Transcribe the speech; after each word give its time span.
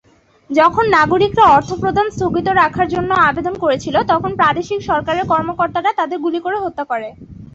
যখন 0.49 0.85
নাগরিকরা 0.97 1.45
অর্থ 1.47 1.69
প্রদান 1.81 2.07
স্থগিত 2.09 2.47
রাখার 2.61 2.87
জন্য 2.89 3.11
আবেদন 3.29 3.55
করেছিল, 3.63 3.95
তখন 4.11 4.31
প্রাদেশিক 4.39 4.79
সরকারের 4.89 5.25
কর্মকর্তারা 5.25 5.91
তাদের 5.99 6.17
গুলি 6.25 6.39
করে 6.45 6.57
হত্যা 6.59 6.83
করে। 6.91 7.09